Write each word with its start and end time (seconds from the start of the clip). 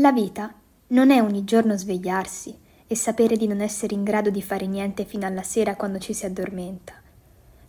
La 0.00 0.12
vita 0.12 0.54
non 0.88 1.10
è 1.10 1.20
ogni 1.20 1.42
giorno 1.42 1.76
svegliarsi 1.76 2.56
e 2.86 2.94
sapere 2.94 3.36
di 3.36 3.48
non 3.48 3.60
essere 3.60 3.94
in 3.94 4.04
grado 4.04 4.30
di 4.30 4.40
fare 4.40 4.64
niente 4.64 5.04
fino 5.04 5.26
alla 5.26 5.42
sera 5.42 5.74
quando 5.74 5.98
ci 5.98 6.14
si 6.14 6.24
addormenta. 6.24 6.92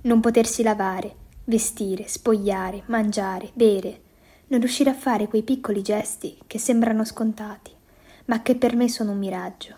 Non 0.02 0.20
potersi 0.20 0.62
lavare, 0.62 1.16
vestire, 1.46 2.08
spogliare, 2.08 2.84
mangiare, 2.86 3.50
bere, 3.54 4.02
non 4.48 4.60
riuscire 4.60 4.92
a 4.92 4.94
fare 4.94 5.28
quei 5.28 5.42
piccoli 5.42 5.82
gesti 5.82 6.38
che 6.46 6.60
sembrano 6.60 7.04
scontati, 7.04 7.72
ma 8.26 8.44
che 8.44 8.56
per 8.56 8.76
me 8.76 8.90
sono 8.90 9.14
un 9.14 9.18
miraggio. 9.18 9.76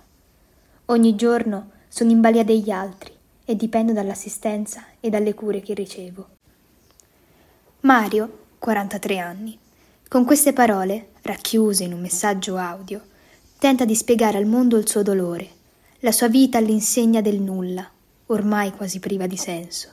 Ogni 0.87 1.15
giorno 1.15 1.71
sono 1.87 2.11
in 2.11 2.19
balia 2.19 2.43
degli 2.43 2.69
altri 2.69 3.13
e 3.45 3.55
dipendo 3.55 3.93
dall'assistenza 3.93 4.83
e 4.99 5.09
dalle 5.09 5.33
cure 5.33 5.61
che 5.61 5.73
ricevo. 5.73 6.27
Mario, 7.81 8.39
43 8.59 9.19
anni, 9.19 9.57
con 10.09 10.25
queste 10.25 10.51
parole, 10.51 11.10
racchiuse 11.21 11.83
in 11.83 11.93
un 11.93 12.01
messaggio 12.01 12.57
audio, 12.57 13.01
tenta 13.57 13.85
di 13.85 13.95
spiegare 13.95 14.37
al 14.37 14.45
mondo 14.45 14.77
il 14.77 14.87
suo 14.87 15.03
dolore, 15.03 15.47
la 15.99 16.11
sua 16.11 16.27
vita 16.27 16.57
all'insegna 16.57 17.21
del 17.21 17.39
nulla, 17.39 17.89
ormai 18.27 18.71
quasi 18.71 18.99
priva 18.99 19.27
di 19.27 19.37
senso. 19.37 19.89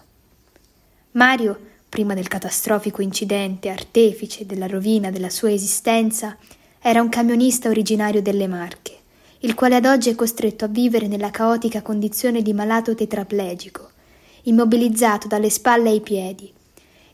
Mario, 1.13 1.59
prima 1.89 2.15
del 2.15 2.29
catastrofico 2.29 3.03
incidente 3.03 3.69
artefice 3.69 4.47
della 4.47 4.67
rovina 4.67 5.11
della 5.11 5.31
sua 5.31 5.51
esistenza, 5.53 6.37
era 6.81 7.03
un 7.03 7.09
camionista 7.09 7.69
originario 7.69 8.23
delle 8.23 8.47
Marche, 8.47 8.97
il 9.41 9.55
quale 9.55 9.77
ad 9.77 9.85
oggi 9.85 10.11
è 10.11 10.15
costretto 10.15 10.65
a 10.65 10.69
vivere 10.69 11.07
nella 11.07 11.31
caotica 11.31 11.83
condizione 11.83 12.43
di 12.43 12.53
malato 12.53 12.95
tetraplegico, 12.95 13.91
immobilizzato 14.45 15.27
dalle 15.27 15.51
spalle 15.51 15.91
ai 15.91 16.01
piedi 16.01 16.53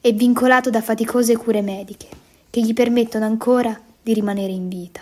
e 0.00 0.12
vincolato 0.12 0.70
da 0.70 0.82
faticose 0.82 1.36
cure 1.36 1.62
mediche 1.62 2.08
che 2.50 2.60
gli 2.60 2.72
permettono 2.72 3.24
ancora 3.24 3.78
di 4.04 4.14
rimanere 4.14 4.52
in 4.52 4.68
vita. 4.68 5.00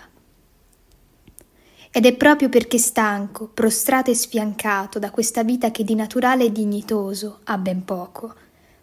Ed 1.91 2.07
è 2.07 2.15
proprio 2.15 2.49
perché 2.49 2.79
stanco, 2.79 3.49
prostrato 3.53 4.09
e 4.09 4.15
sfiancato 4.15 4.97
da 4.97 5.11
questa 5.11 5.43
vita 5.43 5.69
che 5.69 5.83
di 5.83 5.93
naturale 5.93 6.45
e 6.45 6.51
dignitoso 6.51 7.41
ha 7.43 7.57
ben 7.59 7.85
poco, 7.85 8.33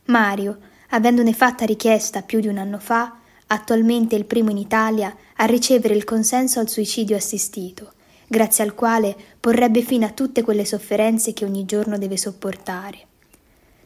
Mario, 0.04 0.58
avendone 0.90 1.32
fatta 1.32 1.64
richiesta 1.64 2.22
più 2.22 2.38
di 2.38 2.46
un 2.46 2.58
anno 2.58 2.78
fa, 2.78 3.16
attualmente 3.48 4.14
il 4.14 4.26
primo 4.26 4.50
in 4.50 4.58
Italia 4.58 5.12
a 5.36 5.44
ricevere 5.46 5.94
il 5.94 6.04
consenso 6.04 6.60
al 6.60 6.68
suicidio 6.68 7.16
assistito, 7.16 7.94
grazie 8.28 8.62
al 8.62 8.74
quale 8.74 9.16
porrebbe 9.40 9.82
fine 9.82 10.04
a 10.04 10.10
tutte 10.10 10.42
quelle 10.42 10.64
sofferenze 10.64 11.32
che 11.32 11.44
ogni 11.44 11.64
giorno 11.64 11.98
deve 11.98 12.16
sopportare. 12.16 13.06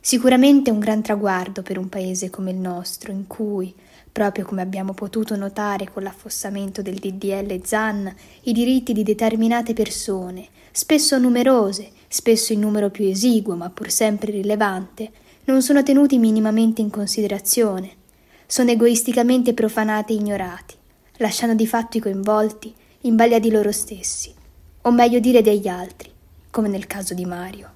Sicuramente 0.06 0.70
un 0.70 0.80
gran 0.80 1.00
traguardo 1.00 1.62
per 1.62 1.78
un 1.78 1.88
paese 1.88 2.28
come 2.28 2.50
il 2.50 2.58
nostro, 2.58 3.10
in 3.10 3.26
cui, 3.26 3.74
proprio 4.12 4.44
come 4.44 4.60
abbiamo 4.60 4.92
potuto 4.92 5.34
notare 5.34 5.90
con 5.90 6.02
l'affossamento 6.02 6.82
del 6.82 6.96
DDL 6.96 7.64
ZAN, 7.64 8.14
i 8.42 8.52
diritti 8.52 8.92
di 8.92 9.02
determinate 9.02 9.72
persone, 9.72 10.48
spesso 10.72 11.16
numerose, 11.16 11.90
spesso 12.06 12.52
in 12.52 12.60
numero 12.60 12.90
più 12.90 13.06
esiguo 13.06 13.56
ma 13.56 13.70
pur 13.70 13.90
sempre 13.90 14.30
rilevante, 14.30 15.10
non 15.44 15.62
sono 15.62 15.82
tenuti 15.82 16.18
minimamente 16.18 16.82
in 16.82 16.90
considerazione, 16.90 17.92
sono 18.44 18.72
egoisticamente 18.72 19.54
profanati 19.54 20.12
e 20.12 20.16
ignorati, 20.16 20.74
lasciando 21.16 21.54
di 21.54 21.66
fatto 21.66 21.96
i 21.96 22.02
coinvolti 22.02 22.74
in 23.00 23.16
balia 23.16 23.38
di 23.38 23.50
loro 23.50 23.72
stessi, 23.72 24.34
o 24.82 24.90
meglio 24.90 25.18
dire 25.18 25.40
degli 25.40 25.66
altri, 25.66 26.12
come 26.50 26.68
nel 26.68 26.86
caso 26.86 27.14
di 27.14 27.24
Mario. 27.24 27.73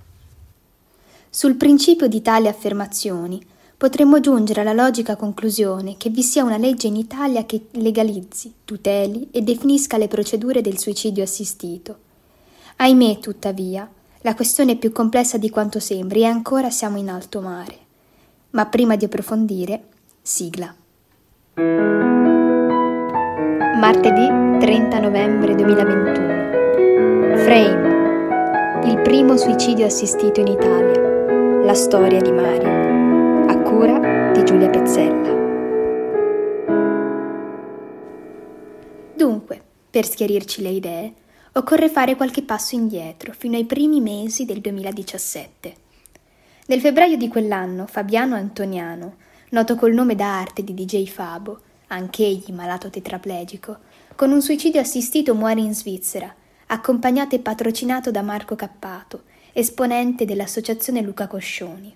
Sul 1.38 1.54
principio 1.54 2.08
di 2.08 2.20
tali 2.20 2.48
affermazioni 2.48 3.40
potremmo 3.76 4.18
giungere 4.18 4.62
alla 4.62 4.72
logica 4.72 5.14
conclusione 5.14 5.96
che 5.96 6.10
vi 6.10 6.24
sia 6.24 6.42
una 6.42 6.56
legge 6.56 6.88
in 6.88 6.96
Italia 6.96 7.46
che 7.46 7.66
legalizzi, 7.74 8.52
tuteli 8.64 9.28
e 9.30 9.42
definisca 9.42 9.98
le 9.98 10.08
procedure 10.08 10.62
del 10.62 10.78
suicidio 10.78 11.22
assistito. 11.22 11.96
Ahimè, 12.78 13.20
tuttavia, 13.20 13.88
la 14.22 14.34
questione 14.34 14.72
è 14.72 14.76
più 14.78 14.90
complessa 14.90 15.38
di 15.38 15.48
quanto 15.48 15.78
sembri 15.78 16.22
e 16.22 16.24
ancora 16.24 16.70
siamo 16.70 16.98
in 16.98 17.08
alto 17.08 17.40
mare. 17.40 17.76
Ma 18.50 18.66
prima 18.66 18.96
di 18.96 19.04
approfondire, 19.04 19.84
sigla. 20.20 20.74
Martedì 23.78 24.26
30 24.58 24.98
novembre 24.98 25.54
2021. 25.54 27.36
Frame. 27.36 28.86
Il 28.86 29.00
primo 29.02 29.36
suicidio 29.36 29.86
assistito 29.86 30.40
in 30.40 30.48
Italia. 30.48 30.97
La 31.68 31.74
storia 31.74 32.18
di 32.22 32.32
Mario 32.32 33.62
cura 33.62 34.32
di 34.32 34.42
Giulia 34.42 34.70
Pezzella. 34.70 35.28
Dunque, 39.14 39.62
per 39.90 40.06
schiarirci 40.06 40.62
le 40.62 40.70
idee, 40.70 41.14
occorre 41.52 41.90
fare 41.90 42.16
qualche 42.16 42.42
passo 42.42 42.74
indietro 42.74 43.34
fino 43.34 43.58
ai 43.58 43.66
primi 43.66 44.00
mesi 44.00 44.46
del 44.46 44.62
2017. 44.62 45.74
Nel 46.68 46.80
febbraio 46.80 47.18
di 47.18 47.28
quell'anno 47.28 47.86
Fabiano 47.86 48.34
Antoniano, 48.34 49.16
noto 49.50 49.74
col 49.74 49.92
nome 49.92 50.14
d'arte 50.14 50.64
di 50.64 50.72
DJ 50.72 51.06
Fabo, 51.06 51.60
anch'egli 51.88 52.50
malato 52.50 52.88
tetraplegico, 52.88 53.76
con 54.16 54.32
un 54.32 54.40
suicidio 54.40 54.80
assistito 54.80 55.34
muore 55.34 55.60
in 55.60 55.74
Svizzera, 55.74 56.34
accompagnato 56.68 57.34
e 57.34 57.40
patrocinato 57.40 58.10
da 58.10 58.22
Marco 58.22 58.56
Cappato, 58.56 59.24
esponente 59.58 60.24
dell'associazione 60.24 61.00
Luca 61.00 61.26
Coscioni. 61.26 61.92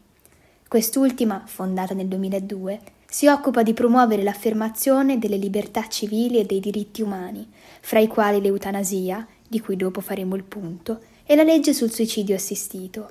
Quest'ultima, 0.67 1.45
fondata 1.47 1.95
nel 1.95 2.09
2002, 2.09 2.81
si 3.09 3.29
occupa 3.29 3.63
di 3.63 3.73
promuovere 3.73 4.25
l'affermazione 4.25 5.17
delle 5.17 5.37
libertà 5.37 5.87
civili 5.87 6.41
e 6.41 6.45
dei 6.45 6.59
diritti 6.59 7.03
umani, 7.03 7.49
fra 7.81 8.01
i 8.01 8.09
quali 8.09 8.41
l'eutanasia, 8.41 9.25
di 9.47 9.61
cui 9.61 9.77
dopo 9.77 10.01
faremo 10.01 10.35
il 10.35 10.43
punto, 10.43 11.03
e 11.25 11.37
la 11.37 11.45
legge 11.45 11.73
sul 11.73 11.93
suicidio 11.93 12.35
assistito. 12.35 13.11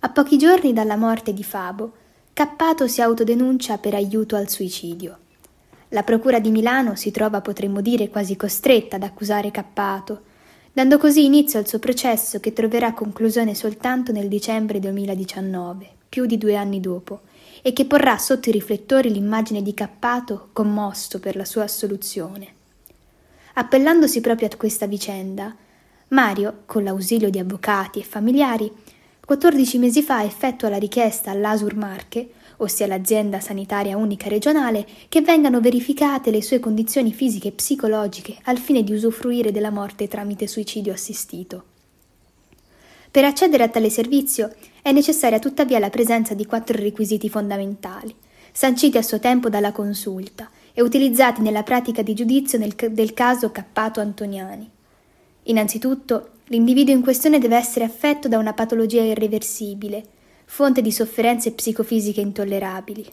A 0.00 0.10
pochi 0.10 0.36
giorni 0.36 0.74
dalla 0.74 0.96
morte 0.96 1.32
di 1.32 1.42
Fabo, 1.42 1.92
Cappato 2.34 2.86
si 2.86 3.00
autodenuncia 3.00 3.78
per 3.78 3.94
aiuto 3.94 4.36
al 4.36 4.50
suicidio. 4.50 5.18
La 5.88 6.02
Procura 6.02 6.38
di 6.38 6.50
Milano 6.50 6.96
si 6.96 7.10
trova, 7.10 7.40
potremmo 7.40 7.80
dire, 7.80 8.10
quasi 8.10 8.36
costretta 8.36 8.96
ad 8.96 9.04
accusare 9.04 9.50
Cappato, 9.50 10.32
dando 10.74 10.98
così 10.98 11.24
inizio 11.24 11.60
al 11.60 11.68
suo 11.68 11.78
processo 11.78 12.40
che 12.40 12.52
troverà 12.52 12.94
conclusione 12.94 13.54
soltanto 13.54 14.10
nel 14.10 14.26
dicembre 14.26 14.80
2019, 14.80 15.88
più 16.08 16.26
di 16.26 16.36
due 16.36 16.56
anni 16.56 16.80
dopo, 16.80 17.20
e 17.62 17.72
che 17.72 17.84
porrà 17.84 18.18
sotto 18.18 18.48
i 18.48 18.52
riflettori 18.52 19.12
l'immagine 19.12 19.62
di 19.62 19.72
Cappato 19.72 20.48
commosso 20.52 21.20
per 21.20 21.36
la 21.36 21.44
sua 21.44 21.62
assoluzione. 21.62 22.48
Appellandosi 23.54 24.20
proprio 24.20 24.48
a 24.48 24.56
questa 24.56 24.86
vicenda, 24.86 25.54
Mario, 26.08 26.62
con 26.66 26.82
l'ausilio 26.82 27.30
di 27.30 27.38
avvocati 27.38 28.00
e 28.00 28.02
familiari, 28.02 28.68
14 29.24 29.78
mesi 29.78 30.02
fa 30.02 30.24
effettua 30.24 30.68
la 30.70 30.76
richiesta 30.76 31.30
all'Asur 31.30 31.76
Marche 31.76 32.30
ossia 32.64 32.86
l'azienda 32.86 33.40
sanitaria 33.40 33.96
unica 33.96 34.28
regionale, 34.28 34.86
che 35.08 35.22
vengano 35.22 35.60
verificate 35.60 36.30
le 36.30 36.42
sue 36.42 36.58
condizioni 36.58 37.12
fisiche 37.12 37.48
e 37.48 37.52
psicologiche 37.52 38.36
al 38.44 38.58
fine 38.58 38.82
di 38.82 38.92
usufruire 38.92 39.52
della 39.52 39.70
morte 39.70 40.08
tramite 40.08 40.46
suicidio 40.46 40.92
assistito. 40.92 41.64
Per 43.10 43.24
accedere 43.24 43.62
a 43.62 43.68
tale 43.68 43.90
servizio 43.90 44.52
è 44.82 44.90
necessaria 44.90 45.38
tuttavia 45.38 45.78
la 45.78 45.88
presenza 45.88 46.34
di 46.34 46.46
quattro 46.46 46.76
requisiti 46.76 47.28
fondamentali, 47.28 48.12
sanciti 48.50 48.98
a 48.98 49.02
suo 49.02 49.20
tempo 49.20 49.48
dalla 49.48 49.70
consulta 49.70 50.50
e 50.72 50.82
utilizzati 50.82 51.40
nella 51.40 51.62
pratica 51.62 52.02
di 52.02 52.12
giudizio 52.12 52.58
nel, 52.58 52.74
del 52.90 53.14
caso 53.14 53.52
Cappato 53.52 54.00
Antoniani. 54.00 54.68
Innanzitutto, 55.44 56.30
l'individuo 56.46 56.92
in 56.92 57.02
questione 57.02 57.38
deve 57.38 57.56
essere 57.56 57.84
affetto 57.84 58.26
da 58.26 58.38
una 58.38 58.52
patologia 58.52 59.02
irreversibile, 59.02 60.04
fonte 60.54 60.82
di 60.82 60.92
sofferenze 60.92 61.50
psicofisiche 61.50 62.20
intollerabili. 62.20 63.04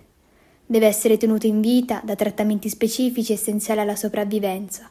Deve 0.64 0.86
essere 0.86 1.18
tenuto 1.18 1.48
in 1.48 1.60
vita 1.60 2.00
da 2.06 2.16
trattamenti 2.16 2.70
specifici 2.70 3.34
essenziali 3.34 3.80
alla 3.80 3.96
sopravvivenza 3.96 4.88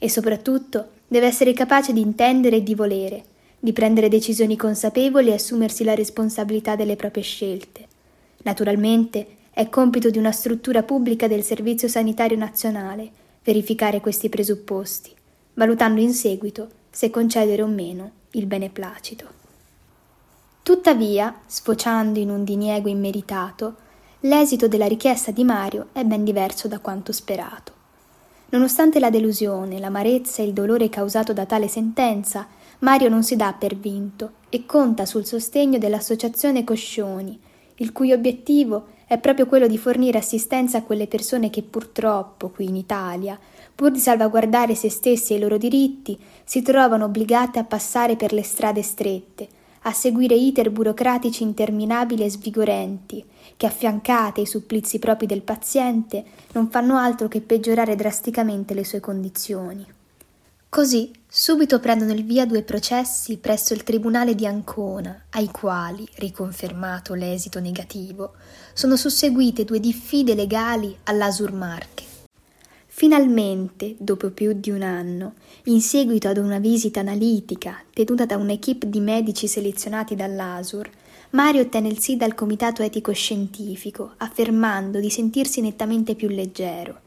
e 0.00 0.08
soprattutto 0.08 0.88
deve 1.06 1.26
essere 1.26 1.52
capace 1.52 1.92
di 1.92 2.00
intendere 2.00 2.56
e 2.56 2.62
di 2.64 2.74
volere, 2.74 3.22
di 3.56 3.72
prendere 3.72 4.08
decisioni 4.08 4.56
consapevoli 4.56 5.28
e 5.28 5.34
assumersi 5.34 5.84
la 5.84 5.94
responsabilità 5.94 6.74
delle 6.74 6.96
proprie 6.96 7.22
scelte. 7.22 7.86
Naturalmente 8.38 9.36
è 9.52 9.68
compito 9.68 10.10
di 10.10 10.18
una 10.18 10.32
struttura 10.32 10.82
pubblica 10.82 11.28
del 11.28 11.44
Servizio 11.44 11.86
Sanitario 11.86 12.36
Nazionale 12.36 13.08
verificare 13.44 14.00
questi 14.00 14.28
presupposti, 14.28 15.12
valutando 15.54 16.00
in 16.00 16.12
seguito 16.14 16.68
se 16.90 17.10
concedere 17.10 17.62
o 17.62 17.68
meno 17.68 18.10
il 18.32 18.46
beneplacito. 18.46 19.41
Tuttavia, 20.62 21.40
sfociando 21.44 22.20
in 22.20 22.30
un 22.30 22.44
diniego 22.44 22.88
immeritato, 22.88 23.74
l'esito 24.20 24.68
della 24.68 24.86
richiesta 24.86 25.32
di 25.32 25.42
Mario 25.42 25.88
è 25.90 26.04
ben 26.04 26.22
diverso 26.22 26.68
da 26.68 26.78
quanto 26.78 27.10
sperato. 27.10 27.72
Nonostante 28.50 29.00
la 29.00 29.10
delusione, 29.10 29.80
l'amarezza 29.80 30.40
e 30.40 30.44
il 30.44 30.52
dolore 30.52 30.88
causato 30.88 31.32
da 31.32 31.46
tale 31.46 31.66
sentenza, 31.66 32.46
Mario 32.78 33.08
non 33.08 33.24
si 33.24 33.34
dà 33.34 33.52
per 33.58 33.74
vinto 33.74 34.34
e 34.50 34.64
conta 34.64 35.04
sul 35.04 35.26
sostegno 35.26 35.78
dell'associazione 35.78 36.62
Coscioni, 36.62 37.36
il 37.76 37.90
cui 37.90 38.12
obiettivo 38.12 38.86
è 39.06 39.18
proprio 39.18 39.46
quello 39.46 39.66
di 39.66 39.78
fornire 39.78 40.18
assistenza 40.18 40.78
a 40.78 40.82
quelle 40.82 41.08
persone 41.08 41.50
che 41.50 41.62
purtroppo 41.62 42.50
qui 42.50 42.66
in 42.66 42.76
Italia, 42.76 43.36
pur 43.74 43.90
di 43.90 43.98
salvaguardare 43.98 44.76
se 44.76 44.90
stessi 44.90 45.32
e 45.32 45.38
i 45.38 45.40
loro 45.40 45.56
diritti, 45.56 46.16
si 46.44 46.62
trovano 46.62 47.06
obbligate 47.06 47.58
a 47.58 47.64
passare 47.64 48.14
per 48.14 48.32
le 48.32 48.44
strade 48.44 48.82
strette, 48.82 49.48
a 49.82 49.92
seguire 49.92 50.34
iter 50.34 50.70
burocratici 50.70 51.42
interminabili 51.42 52.24
e 52.24 52.30
svigorenti, 52.30 53.24
che 53.56 53.66
affiancate 53.66 54.40
ai 54.40 54.46
supplizi 54.46 54.98
propri 54.98 55.26
del 55.26 55.42
paziente 55.42 56.24
non 56.52 56.68
fanno 56.70 56.96
altro 56.96 57.28
che 57.28 57.40
peggiorare 57.40 57.96
drasticamente 57.96 58.74
le 58.74 58.84
sue 58.84 59.00
condizioni. 59.00 59.86
Così 60.68 61.10
subito 61.28 61.80
prendono 61.80 62.12
il 62.12 62.24
via 62.24 62.46
due 62.46 62.62
processi 62.62 63.36
presso 63.36 63.74
il 63.74 63.82
Tribunale 63.82 64.34
di 64.34 64.46
Ancona, 64.46 65.24
ai 65.30 65.50
quali, 65.50 66.08
riconfermato 66.14 67.12
l'esito 67.12 67.60
negativo, 67.60 68.32
sono 68.72 68.96
susseguite 68.96 69.64
due 69.64 69.80
diffide 69.80 70.34
legali 70.34 70.96
all'Asur 71.04 71.52
Marche. 71.52 72.11
Finalmente, 73.02 73.96
dopo 73.98 74.30
più 74.30 74.52
di 74.52 74.70
un 74.70 74.82
anno, 74.82 75.34
in 75.64 75.80
seguito 75.80 76.28
ad 76.28 76.36
una 76.36 76.60
visita 76.60 77.00
analitica 77.00 77.82
tenuta 77.92 78.26
da 78.26 78.36
un'equipe 78.36 78.88
di 78.88 79.00
medici 79.00 79.48
selezionati 79.48 80.14
dall'Asur, 80.14 80.88
Mario 81.30 81.62
ottenne 81.62 81.88
il 81.88 81.98
sì 81.98 82.16
dal 82.16 82.36
comitato 82.36 82.80
etico-scientifico, 82.80 84.12
affermando 84.18 85.00
di 85.00 85.10
sentirsi 85.10 85.60
nettamente 85.60 86.14
più 86.14 86.28
leggero. 86.28 87.00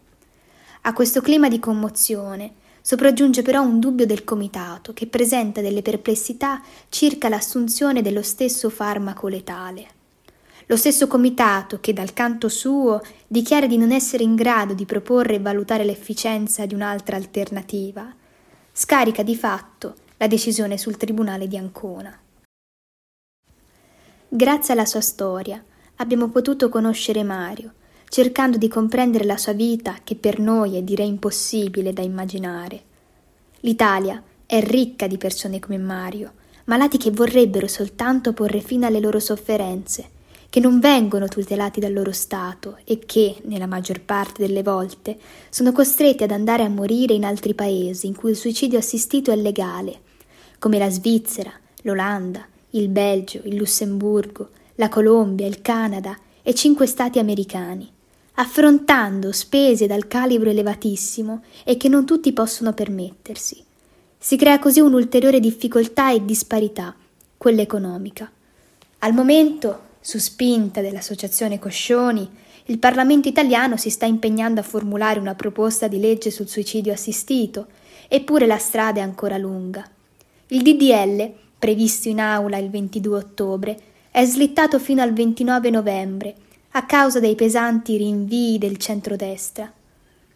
A 0.82 0.92
questo 0.92 1.22
clima 1.22 1.48
di 1.48 1.60
commozione 1.60 2.56
sopraggiunge 2.82 3.42
però 3.42 3.62
un 3.62 3.80
dubbio 3.80 4.06
del 4.06 4.26
comitato 4.26 4.92
che 4.92 5.08
presenta 5.08 5.62
delle 5.62 5.82
perplessità 5.82 6.62
circa 6.90 7.30
l'assunzione 7.30 8.02
dello 8.02 8.22
stesso 8.22 8.70
farmaco 8.70 9.30
letale. 9.30 9.95
Lo 10.68 10.78
stesso 10.78 11.06
comitato 11.06 11.80
che 11.80 11.94
dal 11.94 12.14
canto 12.14 12.50
suo 12.50 13.02
dichiara 13.28 13.68
di 13.68 13.78
non 13.78 13.92
essere 13.92 14.24
in 14.24 14.34
grado 14.34 14.74
di 14.74 14.86
proporre 14.86 15.36
e 15.36 15.40
valutare 15.40 15.86
l'efficienza 15.86 16.66
di 16.66 16.74
un'altra 16.74 17.16
alternativa, 17.16 18.12
scarica 18.72 19.22
di 19.22 19.36
fatto 19.36 19.94
la 20.18 20.26
decisione 20.26 20.78
sul 20.78 20.98
Tribunale 20.98 21.48
di 21.48 21.58
Ancona. 21.58 22.18
Grazie 24.28 24.74
alla 24.74 24.86
sua 24.86 25.02
storia 25.02 25.64
abbiamo 25.98 26.30
potuto 26.30 26.68
conoscere 26.68 27.22
Mario, 27.22 27.74
cercando 28.10 28.58
di 28.58 28.68
comprendere 28.68 29.24
la 29.24 29.38
sua 29.38 29.54
vita 29.54 29.98
che 30.04 30.16
per 30.16 30.40
noi 30.40 30.78
è 30.78 30.82
direi 30.82 31.08
impossibile 31.08 31.94
da 31.94 32.02
immaginare. 32.02 32.82
L'Italia 33.60 34.22
è 34.48 34.60
ricca 34.62 35.06
di 35.06 35.18
persone 35.18 35.60
come 35.60 35.78
Mario, 35.78 36.34
malati 36.66 36.98
che 36.98 37.12
vorrebbero 37.12 37.68
soltanto 37.68 38.34
porre 38.34 38.62
fine 38.62 38.88
alle 38.88 39.00
loro 39.00 39.20
sofferenze, 39.20 40.10
che 40.56 40.62
non 40.62 40.80
vengono 40.80 41.28
tutelati 41.28 41.82
dal 41.82 41.92
loro 41.92 42.14
Stato 42.14 42.78
e 42.86 43.00
che, 43.00 43.42
nella 43.44 43.66
maggior 43.66 44.00
parte 44.00 44.42
delle 44.48 44.64
volte, 44.64 45.18
sono 45.50 45.74
costretti 45.74 46.24
ad 46.24 46.32
andare 46.32 46.64
a 46.64 46.70
morire 46.70 47.14
in 47.14 47.26
altri 47.26 47.54
paesi 47.54 48.08
in 48.08 48.16
cui 48.16 48.30
il 48.30 48.38
suicidio 48.38 48.78
assistito 48.78 49.32
è 49.32 49.36
legale, 49.36 50.00
come 50.58 50.78
la 50.78 50.90
Svizzera, 50.90 51.52
l'Olanda, 51.82 52.48
il 52.70 52.88
Belgio, 52.88 53.42
il 53.44 53.56
Lussemburgo, 53.56 54.52
la 54.76 54.88
Colombia, 54.88 55.46
il 55.46 55.62
Canada 55.62 56.18
e 56.42 56.54
cinque 56.54 56.86
stati 56.86 57.20
americani, 57.20 57.92
affrontando 58.36 59.34
spese 59.34 59.88
dal 59.88 60.08
calibro 60.08 60.50
elevatissimo 60.50 61.44
e 61.66 61.76
che 61.76 61.90
non 61.90 62.06
tutti 62.06 62.32
possono 62.32 62.72
permettersi. 62.72 63.62
Si 64.18 64.38
crea 64.38 64.60
così 64.60 64.80
un'ulteriore 64.80 65.42
difficoltà 65.42 66.14
e 66.14 66.24
disparità, 66.24 66.96
quella 67.36 67.62
economica. 67.62 68.32
Al 69.00 69.14
momento 69.14 69.85
su 70.06 70.20
spinta 70.20 70.82
dell'Associazione 70.82 71.58
Coscioni, 71.58 72.30
il 72.66 72.78
Parlamento 72.78 73.28
italiano 73.28 73.76
si 73.76 73.90
sta 73.90 74.06
impegnando 74.06 74.60
a 74.60 74.64
formulare 74.64 75.20
una 75.20 75.34
proposta 75.34 75.88
di 75.88 76.00
legge 76.00 76.30
sul 76.30 76.48
suicidio 76.48 76.94
assistito, 76.94 77.66
eppure 78.08 78.46
la 78.46 78.60
strada 78.60 79.00
è 79.00 79.04
ancora 79.04 79.40
lunga. 79.40 79.84
Il 80.50 80.62
DDL, 80.62 81.34
previsto 81.58 82.08
in 82.08 82.20
aula 82.20 82.58
il 82.58 82.70
22 82.70 83.18
ottobre, 83.18 83.80
è 84.12 84.24
slittato 84.26 84.78
fino 84.78 85.02
al 85.02 85.12
29 85.12 85.72
novembre 85.72 86.36
a 86.74 86.86
causa 86.86 87.20
dei 87.20 87.34
pesanti 87.34 87.98
rinvii 87.98 88.60
del 88.60 88.78
centrodestra. 88.78 89.74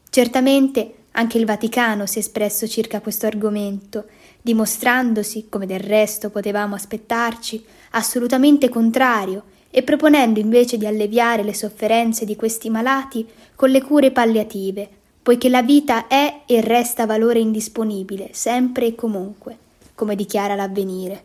Certamente 0.10 0.94
anche 1.12 1.38
il 1.38 1.46
Vaticano 1.46 2.08
si 2.08 2.18
è 2.18 2.22
espresso 2.22 2.68
circa 2.68 3.02
questo 3.02 3.28
argomento, 3.28 4.06
dimostrandosi, 4.42 5.46
come 5.48 5.68
del 5.68 5.80
resto 5.80 6.32
potevamo 6.32 6.74
aspettarci, 6.74 7.64
assolutamente 7.92 8.68
contrario 8.68 9.58
e 9.72 9.84
proponendo 9.84 10.40
invece 10.40 10.78
di 10.78 10.86
alleviare 10.86 11.44
le 11.44 11.54
sofferenze 11.54 12.26
di 12.26 12.36
questi 12.36 12.70
malati 12.70 13.28
con 13.56 13.70
le 13.70 13.82
cure 13.82 14.12
palliative, 14.12 14.90
poiché 15.22 15.50
la 15.50 15.62
vita 15.62 16.08
è 16.08 16.42
e 16.46 16.62
resta 16.62 17.06
valore 17.06 17.40
indisponibile, 17.40 18.30
sempre 18.32 18.88
e 18.88 18.96
comunque, 18.96 19.58
come 19.94 20.16
dichiara 20.16 20.56
l'avvenire. 20.56 21.22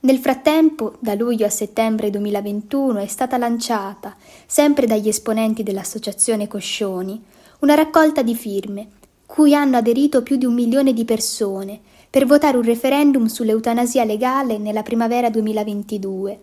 Nel 0.00 0.18
frattempo, 0.18 0.96
da 0.98 1.14
luglio 1.14 1.46
a 1.46 1.50
settembre 1.50 2.10
2021 2.10 2.98
è 2.98 3.06
stata 3.06 3.36
lanciata, 3.36 4.16
sempre 4.46 4.86
dagli 4.86 5.06
esponenti 5.06 5.62
dell'Associazione 5.62 6.48
Coscioni, 6.48 7.22
una 7.60 7.74
raccolta 7.74 8.22
di 8.22 8.34
firme, 8.34 8.88
cui 9.24 9.54
hanno 9.54 9.76
aderito 9.76 10.24
più 10.24 10.36
di 10.36 10.44
un 10.44 10.54
milione 10.54 10.92
di 10.92 11.04
persone, 11.04 11.78
per 12.10 12.26
votare 12.26 12.56
un 12.56 12.64
referendum 12.64 13.26
sull'eutanasia 13.26 14.02
legale 14.02 14.58
nella 14.58 14.82
primavera 14.82 15.30
2022 15.30 16.40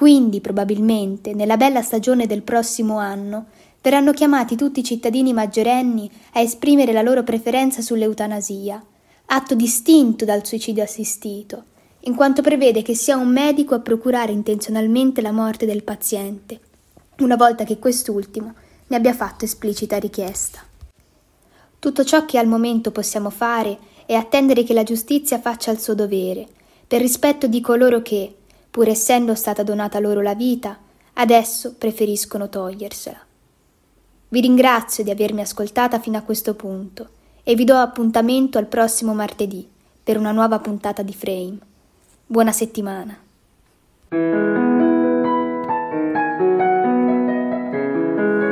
quindi, 0.00 0.40
probabilmente, 0.40 1.34
nella 1.34 1.58
bella 1.58 1.82
stagione 1.82 2.26
del 2.26 2.40
prossimo 2.40 2.96
anno, 2.96 3.48
verranno 3.82 4.14
chiamati 4.14 4.56
tutti 4.56 4.80
i 4.80 4.82
cittadini 4.82 5.34
maggiorenni 5.34 6.10
a 6.32 6.40
esprimere 6.40 6.94
la 6.94 7.02
loro 7.02 7.22
preferenza 7.22 7.82
sull'eutanasia, 7.82 8.82
atto 9.26 9.54
distinto 9.54 10.24
dal 10.24 10.46
suicidio 10.46 10.82
assistito, 10.82 11.64
in 12.04 12.14
quanto 12.14 12.40
prevede 12.40 12.80
che 12.80 12.94
sia 12.94 13.18
un 13.18 13.28
medico 13.28 13.74
a 13.74 13.80
procurare 13.80 14.32
intenzionalmente 14.32 15.20
la 15.20 15.32
morte 15.32 15.66
del 15.66 15.82
paziente, 15.82 16.58
una 17.18 17.36
volta 17.36 17.64
che 17.64 17.78
quest'ultimo 17.78 18.54
ne 18.86 18.96
abbia 18.96 19.12
fatto 19.12 19.44
esplicita 19.44 19.98
richiesta. 19.98 20.60
Tutto 21.78 22.04
ciò 22.04 22.24
che 22.24 22.38
al 22.38 22.46
momento 22.46 22.90
possiamo 22.90 23.28
fare 23.28 23.76
è 24.06 24.14
attendere 24.14 24.62
che 24.62 24.72
la 24.72 24.82
giustizia 24.82 25.38
faccia 25.38 25.70
il 25.70 25.78
suo 25.78 25.92
dovere, 25.94 26.46
per 26.86 27.02
rispetto 27.02 27.46
di 27.46 27.60
coloro 27.60 28.00
che, 28.00 28.36
pur 28.70 28.88
essendo 28.88 29.34
stata 29.34 29.62
donata 29.62 29.98
loro 29.98 30.20
la 30.20 30.34
vita, 30.34 30.78
adesso 31.14 31.74
preferiscono 31.76 32.48
togliersela. 32.48 33.18
Vi 34.28 34.40
ringrazio 34.40 35.02
di 35.02 35.10
avermi 35.10 35.40
ascoltata 35.40 35.98
fino 35.98 36.16
a 36.16 36.22
questo 36.22 36.54
punto 36.54 37.08
e 37.42 37.54
vi 37.54 37.64
do 37.64 37.74
appuntamento 37.74 38.58
al 38.58 38.66
prossimo 38.66 39.12
martedì 39.12 39.68
per 40.02 40.16
una 40.16 40.30
nuova 40.30 40.60
puntata 40.60 41.02
di 41.02 41.12
Frame. 41.12 41.58
Buona 42.26 42.52
settimana. 42.52 43.18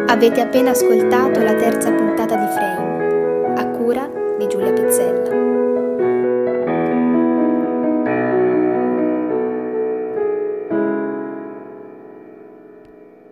Avete 0.08 0.40
appena 0.40 0.70
ascoltato 0.70 1.40
la 1.40 1.54
terza 1.54 1.92
puntata 1.92 2.34
di 2.34 2.52
Frame, 2.52 2.97